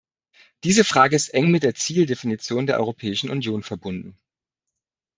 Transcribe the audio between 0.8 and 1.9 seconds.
Frage ist eng mit der